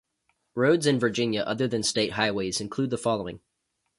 [0.55, 3.39] Roads in Virginia other than state highways include the following.